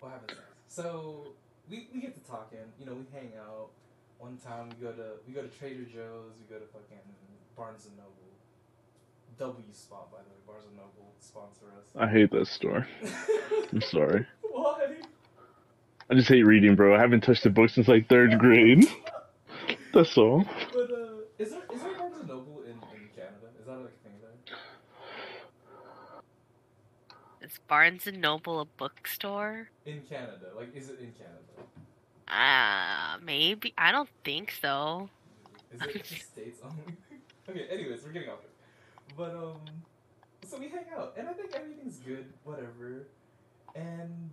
[0.00, 0.74] what happens next?
[0.74, 1.28] So
[1.70, 2.58] we, we get to talking.
[2.80, 3.68] You know, we hang out.
[4.18, 6.32] One time we go to we go to Trader Joe's.
[6.38, 6.98] We go to fucking
[7.56, 8.12] Barnes and Noble.
[9.38, 10.36] W spot by the way.
[10.46, 11.86] Barnes and Noble sponsor us.
[11.96, 12.86] I hate that store.
[13.72, 14.26] I'm sorry.
[14.42, 14.96] Why?
[16.10, 16.94] I just hate reading, bro.
[16.94, 18.84] I haven't touched a book since like third grade.
[19.94, 20.44] That's all.
[20.72, 20.96] But uh,
[21.38, 21.91] is there is there
[27.72, 28.86] Barnes and Noble in, in Canada?
[28.86, 29.32] Is that like a thing there?
[29.32, 29.68] It Is Barnes and Noble a bookstore?
[29.86, 31.64] In Canada, like, is it in Canada?
[32.28, 33.72] Uh, maybe.
[33.78, 35.08] I don't think so.
[35.72, 36.96] Is it just states only?
[37.48, 37.66] okay.
[37.70, 38.50] Anyways, we're getting off it.
[39.16, 39.60] But um,
[40.46, 43.06] so we hang out, and I think everything's good, whatever.
[43.74, 44.30] And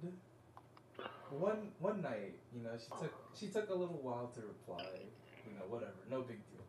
[1.30, 4.86] one one night, you know, she took she took a little while to reply.
[5.47, 6.65] You know, whatever, no big deal.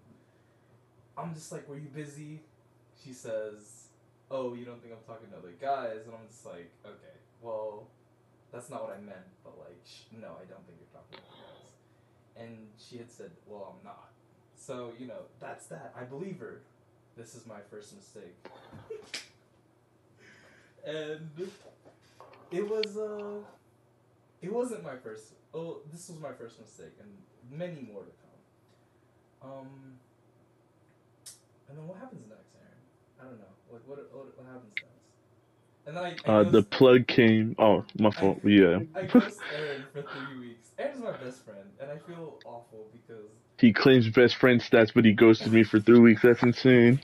[1.18, 2.40] I'm just like, were you busy?
[3.04, 3.89] She says,
[4.30, 6.06] oh, you don't think I'm talking to other guys?
[6.06, 7.88] And I'm just like, okay, well,
[8.52, 9.26] that's not what I meant.
[9.44, 12.44] But like, sh- no, I don't think you're talking to other guys.
[12.44, 14.10] And she had said, well, I'm not.
[14.56, 15.92] So you know, that's that.
[15.98, 16.60] I believe her.
[17.16, 18.36] This is my first mistake.
[20.86, 21.30] and
[22.50, 23.38] it was uh
[24.42, 27.10] it wasn't my first oh this was my first mistake and
[27.58, 29.68] many more to come um
[31.68, 32.80] and then what happens next aaron
[33.20, 35.06] i don't know like what what, what happens next
[35.86, 37.54] and then i, I Uh, the plug came.
[37.58, 38.40] Oh, my fault.
[38.44, 38.80] Yeah.
[39.02, 39.06] I
[39.50, 40.68] Aaron for three weeks.
[40.78, 45.04] Aaron's my best friend, and I feel awful because He claims best friend stats, but
[45.04, 46.22] he ghosted me for three weeks.
[46.22, 47.00] That's insane.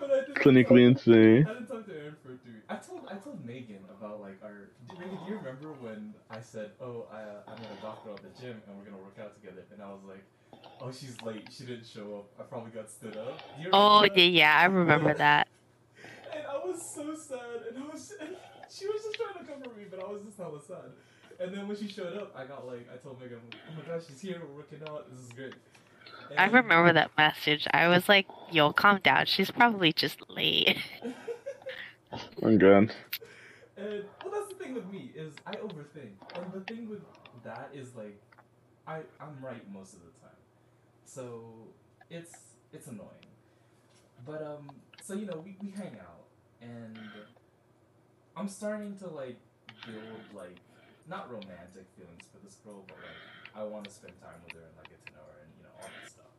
[0.00, 1.48] I Clinically talk- insane.
[1.48, 2.60] I didn't talk to Aaron for three.
[2.68, 4.70] I told I told Megan about like our.
[4.88, 8.10] do- Megan, do you remember when I said, "Oh, I uh, I met a doctor
[8.10, 10.24] at the gym and we're gonna work out together," and I was like,
[10.84, 11.48] "Oh, she's late.
[11.50, 12.26] She didn't show up.
[12.38, 13.40] I probably got stood up."
[13.72, 15.48] Oh yeah, yeah, I remember that.
[16.34, 18.36] And I was so sad, and I was and
[18.70, 20.90] she was just trying to comfort me, but I was just hella sad.
[21.40, 24.06] And then when she showed up, I got like I told Megan, "Oh my gosh,
[24.06, 24.40] she's here.
[24.40, 25.10] We're working out.
[25.10, 25.54] This is great."
[26.36, 27.66] I remember that message.
[27.72, 29.26] I was like, "Yo, calm down.
[29.26, 30.78] She's probably just late."
[32.42, 32.94] Oh god.
[33.76, 37.00] And well, that's the thing with me is I overthink, and the thing with
[37.42, 38.16] that is like,
[38.86, 40.33] I I'm right most of the time,
[41.14, 41.44] so
[42.10, 42.32] it's
[42.72, 43.30] it's annoying.
[44.26, 44.70] But um,
[45.02, 46.24] so you know we, we hang out,
[46.60, 46.98] and
[48.36, 49.38] I'm starting to like
[49.86, 50.56] build like
[51.08, 54.66] not romantic feelings for this girl, but like I want to spend time with her
[54.66, 56.32] and like get to know her and you know all that stuff.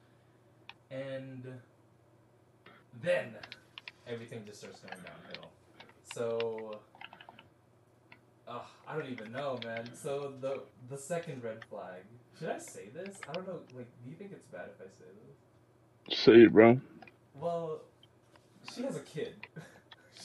[0.91, 1.59] And
[3.01, 3.35] then
[4.07, 5.51] everything just starts going downhill.
[6.13, 6.79] So,
[8.47, 9.89] uh, I don't even know, man.
[9.95, 12.03] So the the second red flag.
[12.39, 13.17] Should I say this?
[13.29, 13.59] I don't know.
[13.75, 15.05] Like, do you think it's bad if I say
[16.07, 16.17] this?
[16.19, 16.79] Say it, bro.
[17.33, 17.81] Well,
[18.73, 19.35] she has a kid.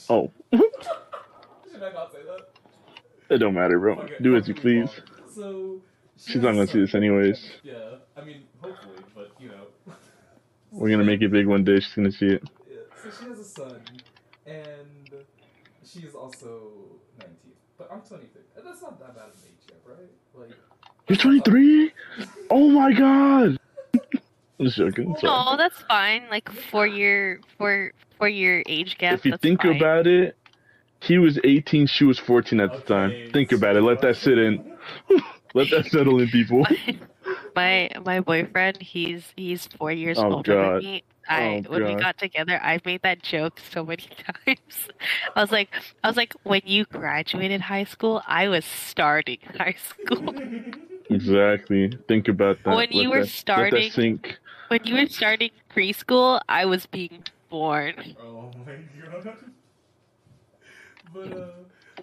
[0.08, 2.48] Oh, Should I not say that?
[3.34, 3.94] it don't matter, bro.
[4.00, 4.90] Okay, Do as you please.
[5.32, 5.80] So
[6.16, 7.50] she She's not gonna see this anyways.
[7.62, 9.66] Yeah, I mean, hopefully, but you know.
[10.72, 11.80] We're gonna make it big one day.
[11.80, 12.42] She's gonna see it.
[12.68, 13.80] Yeah, so she has a son,
[14.46, 15.24] and
[15.84, 16.72] she's also
[17.18, 17.36] 19.
[17.78, 18.42] But I'm 23.
[18.56, 20.10] And that's not that bad of an age gap, right?
[20.34, 20.56] Like.
[21.08, 21.92] You're 23.
[22.50, 23.56] Oh my god.
[23.94, 24.00] I'm
[24.66, 25.14] just joking.
[25.20, 25.32] Sorry.
[25.32, 26.24] No, that's fine.
[26.30, 29.18] Like four year, four four year age gap.
[29.18, 29.76] if you that's think fine.
[29.76, 30.36] about it,
[31.00, 33.32] he was 18, she was 14 at the Okay, time.
[33.32, 33.82] Think about it.
[33.82, 34.76] Let that sit in.
[35.54, 36.66] Let that settle in, people.
[37.56, 40.82] my my boyfriend, he's he's four years Oh, older God.
[40.82, 41.02] than me.
[41.28, 44.04] Oh, I Oh, when we got together, I made that joke so many
[44.46, 44.88] times.
[45.36, 45.70] I was like,
[46.02, 50.34] I was like, when you graduated high school, I was starting high school.
[51.10, 51.90] Exactly.
[52.08, 52.74] Think about that.
[52.76, 54.38] When you Let were that- starting- sink.
[54.68, 57.94] when you were starting preschool, I was being born.
[58.20, 58.76] Oh my
[59.22, 59.36] god.
[61.12, 61.46] But uh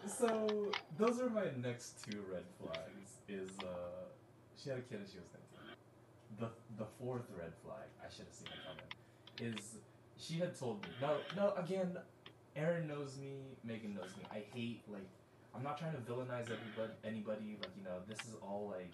[0.05, 4.03] so those are my next two red flags is uh
[4.61, 5.77] she had a kid and she was 19.
[6.41, 6.49] The
[6.83, 9.75] the fourth red flag, I should have seen it coming, is
[10.17, 10.89] she had told me.
[11.01, 11.95] No no again,
[12.57, 13.31] Aaron knows me,
[13.63, 14.23] Megan knows me.
[14.29, 15.07] I hate like
[15.55, 17.66] I'm not trying to villainize everybody anybody, like you know,
[18.07, 18.91] this is all like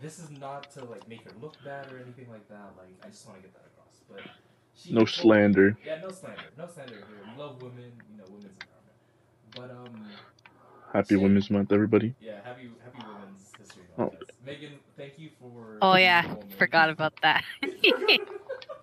[0.00, 2.72] this is not to like make her look bad or anything like that.
[2.76, 3.94] Like I just want to get that across.
[4.08, 4.24] But
[4.74, 5.76] she No had told slander.
[5.84, 6.50] yeah, no slander.
[6.56, 7.22] No slander here.
[7.34, 9.54] We love women, you know, women's empowerment.
[9.54, 10.12] But um
[10.92, 12.14] Happy Women's Month, everybody.
[12.20, 14.02] yeah, happy happy women's history Oh.
[14.04, 14.12] month.
[14.12, 14.28] guys.
[14.46, 17.44] Megan, thank you for Oh yeah, forgot about that.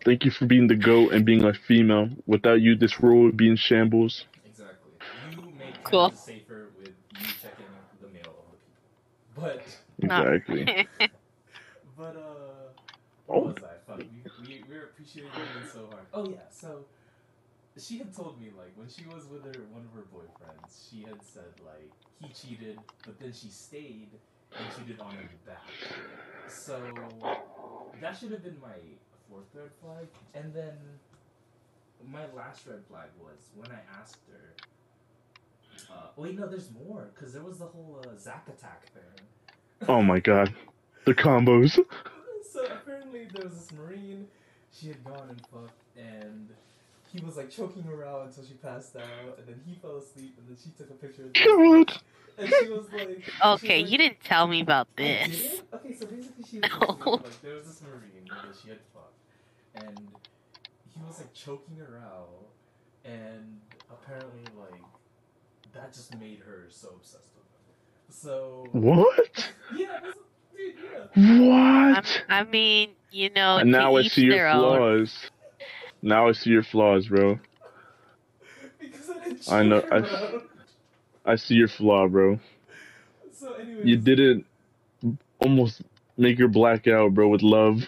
[0.05, 2.09] Thank you for being the goat and being a female.
[2.27, 4.25] Without you, this world would be in shambles.
[4.45, 4.91] exactly.
[5.33, 6.09] You make Cool.
[6.09, 7.65] Canada safer with you checking
[7.99, 8.85] the mail of the people.
[9.35, 9.61] But
[10.01, 10.21] No.
[10.21, 10.87] Exactly.
[11.97, 12.55] but uh
[13.27, 13.39] Oh.
[13.39, 13.73] what was I?
[13.87, 16.05] Fuck, we, we we're appreciating women so hard.
[16.13, 16.85] Oh yeah, so
[17.77, 21.01] she had told me like when she was with her one of her boyfriends, she
[21.01, 24.09] had said like he cheated, but then she stayed
[24.57, 25.67] and cheated on him back.
[26.47, 26.77] So
[27.99, 28.77] that should have been my
[29.29, 30.77] fourth red flag, and then
[32.07, 34.53] my last red flag was when I asked her.
[35.91, 39.87] Uh, wait, no, there's more because there was the whole uh, Zack attack thing.
[39.87, 40.53] Oh my god.
[41.05, 41.79] The combos.
[42.53, 44.27] So apparently there was this marine.
[44.71, 46.49] She had gone and fucked, and
[47.11, 50.35] he was like choking her out until she passed out, and then he fell asleep,
[50.37, 51.99] and then she took a picture of God.
[52.37, 55.61] and she was like, she was Okay, like, you didn't tell me about this.
[55.73, 56.71] Okay, so basically she was
[57.05, 57.11] No.
[57.11, 59.99] like, there was this marine that she had fucked, and
[60.93, 62.45] he was like choking her out,
[63.03, 63.59] and
[63.91, 64.81] apparently like
[65.75, 68.09] that just made her so obsessed with him.
[68.09, 69.51] So What?
[69.75, 69.99] yeah,
[70.55, 71.05] dude, yeah.
[71.15, 72.23] I'm, What?
[72.29, 74.59] I mean, you know, And now to I see your their own.
[74.77, 75.29] flaws.
[76.01, 77.39] Now I see your flaws, bro.
[78.79, 80.51] Because I didn't I know- choke
[81.25, 82.39] I- I see your flaw, bro.
[83.31, 84.45] So anyways, You didn't
[85.39, 85.81] almost
[86.17, 87.81] make her black out, bro, with love.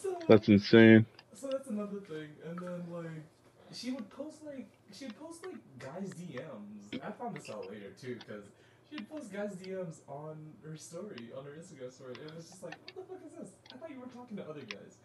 [0.00, 1.06] So, That's insane.
[1.34, 3.24] So that's another thing, and then like
[3.72, 7.00] she would post like she would post like guys DMs.
[7.02, 8.44] I found this out later too, because
[8.88, 12.14] she would post guys DMs on her story, on her Instagram story.
[12.20, 13.50] And it was just like, what the fuck is this?
[13.72, 14.98] I thought you were talking to other guys.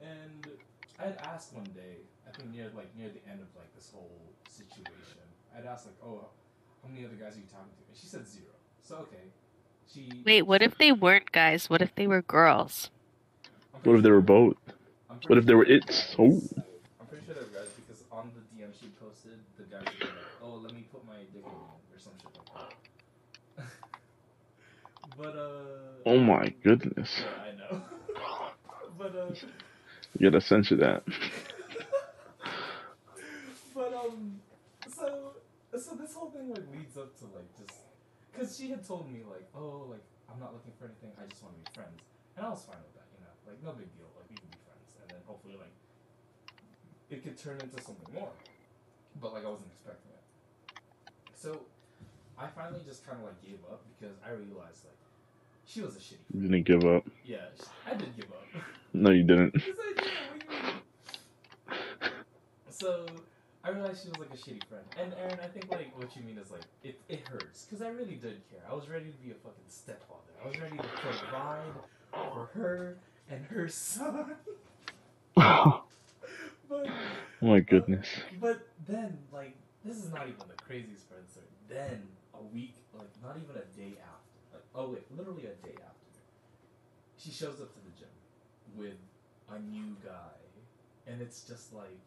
[0.00, 0.48] And
[0.98, 3.90] I had asked one day, I think near like near the end of like this
[3.92, 5.24] whole situation,
[5.56, 6.28] I'd asked like, oh,
[6.82, 7.84] how many other guys are you talking to?
[7.88, 8.52] And she said zero.
[8.82, 9.28] So okay,
[9.92, 10.22] she.
[10.24, 11.68] Wait, what if they weren't guys?
[11.68, 12.90] What if they were girls?
[13.84, 14.56] What if they were both?
[15.26, 16.14] What if they were its?
[16.18, 16.40] Oh.
[17.00, 20.06] I'm pretty sure they were guys because on the DM she posted the guys were
[20.06, 22.68] like, "Oh, let me put my dick in you," or some shit like
[23.56, 23.64] that.
[25.16, 26.06] But uh.
[26.06, 27.10] Oh my goodness.
[27.20, 27.82] Yeah, I know.
[28.98, 29.34] but uh.
[30.18, 31.04] You gotta censor that.
[33.74, 34.40] but um.
[34.94, 35.32] So
[35.78, 37.78] so this whole thing like leads up to like just
[38.32, 41.10] because she had told me like, oh, like I'm not looking for anything.
[41.18, 42.00] I just want to be friends,
[42.36, 43.06] and I was fine with that.
[43.14, 44.10] You know, like no big deal.
[44.16, 45.74] Like we can be friends, and then hopefully like
[47.10, 48.30] it could turn into something more.
[49.20, 50.24] But like I wasn't expecting it.
[51.34, 51.62] So
[52.40, 54.96] I finally just kind of like gave up because I realized like
[55.66, 56.24] she was a shitty.
[56.34, 57.04] You didn't give up.
[57.24, 57.38] Yeah,
[57.86, 58.44] I did give up.
[58.92, 59.54] No, you didn't.
[59.54, 59.76] I did.
[59.76, 60.74] What do you mean?
[62.70, 63.06] So
[63.62, 64.84] I realized she was like a shitty friend.
[64.98, 67.90] And Aaron, I think like what you mean is like it, it hurts because I
[67.90, 68.60] really did care.
[68.68, 70.32] I was ready to be a fucking stepfather.
[70.42, 71.72] I was ready to provide
[72.10, 72.96] for her
[73.30, 74.34] and her son.
[75.36, 75.84] oh
[77.40, 78.08] my uh, goodness.
[78.40, 81.24] but then like this is not even the craziest part.
[81.32, 82.02] So then
[82.40, 86.20] a week, like not even a day after, like oh wait, literally a day after,
[87.18, 88.08] she shows up to the gym
[88.76, 88.98] with
[89.50, 90.38] a new guy,
[91.06, 91.98] and it's just like,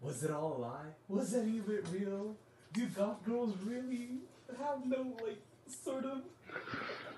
[0.00, 0.90] was it all a lie?
[1.08, 2.36] Was any of it real?
[2.72, 4.18] Do goth girls really
[4.58, 6.22] have no like sort of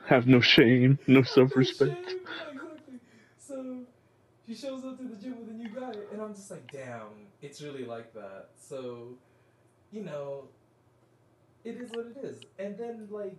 [0.06, 1.92] Have no shame, no self no respect.
[2.10, 2.20] shame?
[2.52, 3.00] Exactly.
[3.38, 3.80] So
[4.46, 7.26] she shows up to the gym with a new guy, and I'm just like, damn,
[7.42, 8.50] it's really like that.
[8.56, 9.14] So,
[9.90, 10.48] you know,
[11.66, 12.38] it is what it is.
[12.58, 13.36] And then like,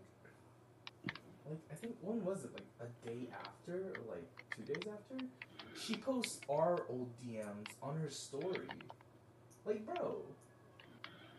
[1.49, 2.51] like I think when was it?
[2.53, 5.25] Like a day after, or like two days after,
[5.79, 8.67] she posts our old DMs on her story.
[9.65, 10.17] Like, bro.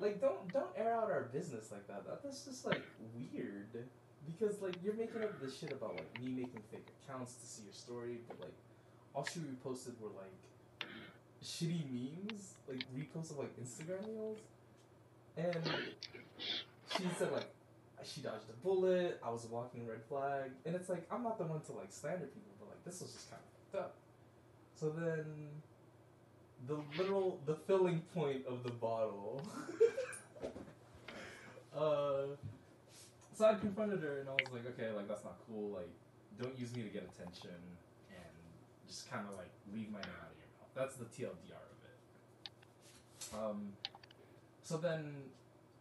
[0.00, 2.06] Like don't don't air out our business like that.
[2.06, 2.82] that that's just like
[3.14, 3.66] weird.
[4.26, 7.62] Because like you're making up this shit about like me making fake accounts to see
[7.64, 8.54] your story, but like
[9.14, 10.88] all she reposted were like
[11.44, 14.38] shitty memes, like reposts of like Instagram reels,
[15.36, 15.70] and
[16.96, 17.48] she said like
[18.04, 19.20] she dodged a bullet.
[19.24, 22.26] I was walking red flag, and it's like I'm not the one to like slander
[22.26, 23.94] people, but like this was just kind of fucked up.
[24.74, 25.24] So then,
[26.66, 29.42] the literal the filling point of the bottle.
[31.76, 32.36] uh,
[33.34, 35.70] so I confronted her and I was like, okay, like that's not cool.
[35.70, 35.90] Like,
[36.40, 37.50] don't use me to get attention,
[38.10, 38.34] and
[38.86, 40.70] just kind of like leave my name out of your mouth.
[40.74, 41.98] That's the TLDR of it.
[43.34, 43.72] Um,
[44.62, 45.14] so then,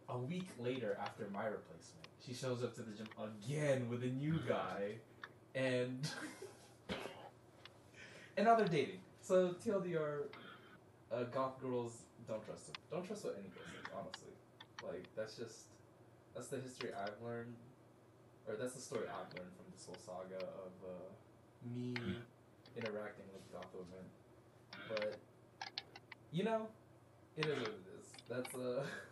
[0.08, 4.06] a week later, after my replacement, she shows up to the gym again with a
[4.06, 4.94] new guy,
[5.54, 6.08] and
[8.36, 9.00] and now they're dating.
[9.20, 10.22] So TLDR,
[11.12, 11.92] uh, goth girls
[12.26, 12.74] don't trust them.
[12.90, 14.34] Don't trust what any girl says, honestly.
[14.86, 15.66] Like that's just
[16.34, 17.54] that's the history I've learned,
[18.46, 21.94] or that's the story I've learned from this whole saga of uh, me
[22.76, 24.04] interacting with goth women.
[24.88, 25.16] But
[26.32, 26.68] you know,
[27.36, 28.06] it is what it is.
[28.28, 28.84] That's uh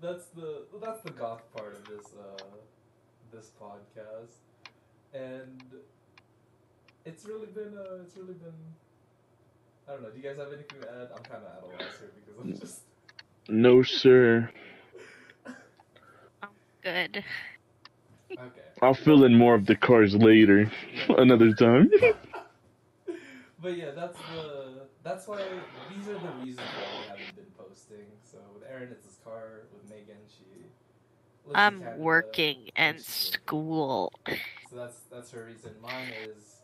[0.00, 2.44] that's the that's the goth part of this uh
[3.32, 4.36] this podcast,
[5.14, 5.62] and
[7.04, 8.54] it's really been uh it's really been.
[9.88, 10.10] I don't know.
[10.10, 11.08] Do you guys have anything to add?
[11.16, 12.80] I'm kind of at a loss here because I'm just.
[13.48, 14.50] No, sir.
[16.42, 16.48] I'm
[16.82, 17.24] good.
[18.32, 18.60] Okay.
[18.82, 20.70] I'll fill in more of the cars later,
[21.08, 21.90] another time.
[23.60, 25.38] But yeah, that's the that's why
[25.90, 28.06] these are the reasons why we haven't been posting.
[28.30, 29.62] So with Aaron, it's his car.
[29.72, 30.44] With Megan, she.
[31.46, 34.12] lives I'm Canada, working and school.
[34.70, 35.72] So that's that's her reason.
[35.80, 36.62] Mine is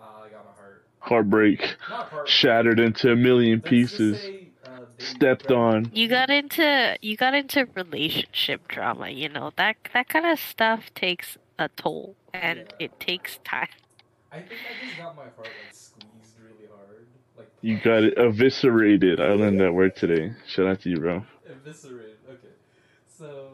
[0.00, 0.86] Uh, I got my heart.
[1.00, 2.28] Heartbreak Not heart.
[2.28, 4.18] shattered into a million Let's pieces.
[4.18, 4.68] say, uh,
[4.98, 5.90] Stepped on.
[5.92, 9.52] You got into you got into relationship drama, you know.
[9.56, 12.86] That that kind of stuff takes a toll and Yeah.
[12.86, 13.68] it takes time.
[14.32, 16.04] I think I just got my heart like squeezed really hard.
[16.04, 16.13] Like
[17.64, 19.24] You got it eviscerated.
[19.24, 20.36] I learned that word today.
[20.46, 21.24] Shout out to you, bro.
[21.48, 22.20] Eviscerated.
[22.28, 22.52] Okay,
[23.08, 23.48] so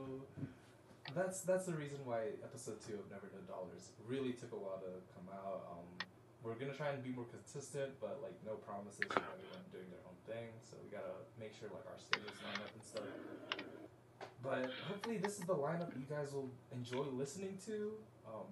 [1.14, 4.82] that's that's the reason why episode two of Never Know Dollars really took a while
[4.82, 5.62] to come out.
[5.70, 5.86] Um,
[6.42, 10.18] we're gonna try and be more consistent, but like no promises everyone doing their own
[10.26, 10.58] thing.
[10.66, 13.06] So we gotta make sure like our schedules line up and stuff.
[14.42, 17.94] But hopefully this is the lineup you guys will enjoy listening to.
[18.26, 18.50] Um,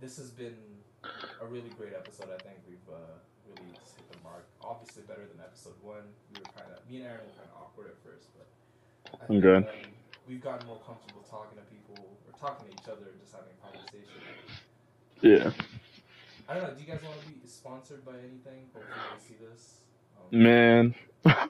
[0.00, 0.56] this has been
[1.04, 2.32] a really great episode.
[2.32, 3.20] I think we've uh,
[3.52, 4.48] really hit the mark.
[4.64, 6.08] Obviously better than episode one.
[6.32, 8.48] We were kind of me and Aaron were kind of awkward at first, but
[9.20, 9.68] I think, good.
[9.68, 9.92] Um,
[10.26, 13.52] we've gotten more comfortable talking to people or talking to each other, and just having
[13.52, 14.18] a conversation.
[15.20, 15.52] Yeah.
[16.48, 16.74] I don't know.
[16.74, 18.66] Do you guys want to be sponsored by anything?
[18.72, 19.84] Hopefully, I see this.
[20.18, 20.94] Um, Man.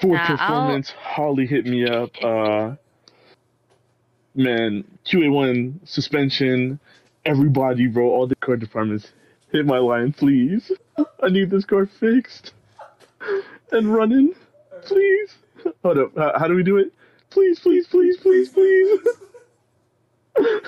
[0.00, 2.10] For Nah, I'll- performance, Holley hit me up.
[2.22, 2.76] Uh,
[4.34, 6.78] man, QA1 suspension.
[7.24, 9.10] Everybody, bro, all the car departments,
[9.50, 10.70] hit my line, please.
[11.22, 12.52] I need this car fixed
[13.72, 14.34] and running,
[14.84, 15.34] please.
[15.64, 16.92] Oh, Hold up, uh, how, how do we do it?
[17.30, 19.00] Please, please, please, please, please.
[20.38, 20.66] Alright,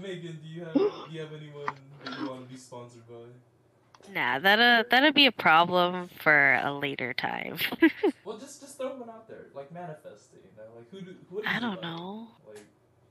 [0.00, 1.66] Megan, do you have do you have anyone
[2.04, 4.12] that you want to be sponsored by?
[4.12, 7.58] Nah, that'll that'll be a problem for a later time.
[8.24, 10.40] Well, just just throw one out there, like manifesting.
[10.44, 10.64] You know?
[10.76, 11.82] Like who do what do I don't like?
[11.82, 12.28] know.
[12.48, 12.64] Like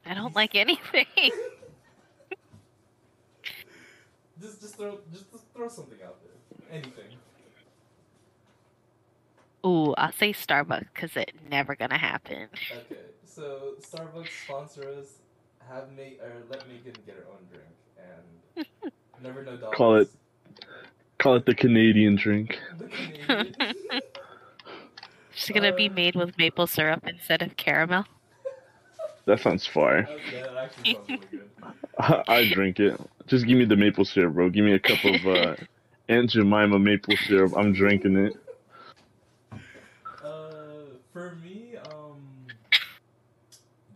[0.05, 1.05] I don't like anything.
[4.45, 7.05] just just throw just, just throw something out there, anything.
[9.65, 12.47] Ooh, I'll say Starbucks because it never gonna happen.
[12.71, 15.07] Okay, so Starbucks sponsor us.
[15.67, 18.91] Have May or let Megan get her own drink and
[19.23, 19.75] never know dollars.
[19.75, 20.09] Call it-
[21.17, 22.59] Call it the Canadian drink.
[22.77, 23.55] The Canadian.
[25.33, 28.05] It's gonna be Uh, made with maple syrup instead of caramel.
[29.25, 30.07] That sounds fire.
[30.09, 31.49] Okay, that actually sounds really good.
[32.27, 32.99] I drink it.
[33.27, 34.49] Just give me the maple syrup, bro.
[34.49, 35.55] Give me a cup of uh,
[36.09, 37.53] Aunt Jemima maple syrup.
[37.57, 38.33] I'm drinking it.
[40.23, 42.21] Uh, for me, um,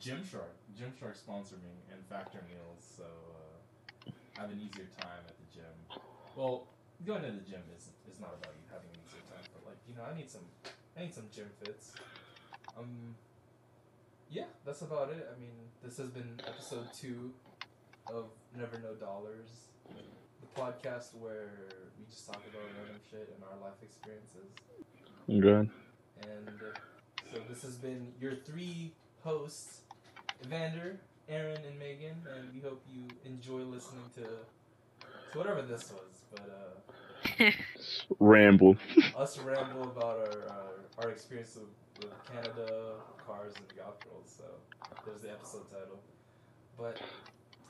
[0.01, 0.57] Gymshark.
[0.79, 5.45] Gymshark sponsor me and Factor Meals, so uh, I have an easier time at the
[5.53, 6.01] gym.
[6.35, 6.65] Well,
[7.05, 9.77] going to the gym is is not about you having an easier time, but like
[9.87, 10.47] you know, I need some
[10.97, 11.91] I need some gym fits.
[12.77, 13.13] Um,
[14.31, 15.29] yeah, that's about it.
[15.29, 15.53] I mean,
[15.83, 17.33] this has been episode two
[18.13, 18.25] of
[18.57, 19.49] Never Know Dollars,
[19.87, 21.49] the podcast where
[21.97, 24.49] we just talk about random shit and our life experiences.
[25.27, 25.69] Good.
[26.21, 26.79] And uh,
[27.31, 28.91] so this has been your three
[29.23, 29.81] hosts,
[30.43, 34.23] Evander, Aaron, and Megan, and we hope you enjoy listening to
[35.31, 36.23] to whatever this was.
[36.31, 37.51] But uh,
[38.19, 38.77] Ramble.
[39.15, 42.95] us ramble about our uh, our experience with, with Canada,
[43.25, 44.35] cars, and goth girls.
[44.37, 44.43] So
[45.05, 45.99] there's the episode title.
[46.77, 46.99] But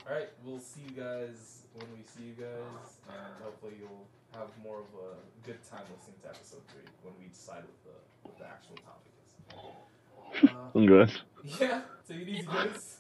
[0.08, 4.50] all right, we'll see you guys when we see you guys, and hopefully you'll have
[4.64, 8.38] more of a good time listening to episode three when we decide what the what
[8.38, 10.50] the actual topic is.
[10.50, 11.12] Uh, I'm good.
[11.60, 12.99] yeah, take it easy, guys.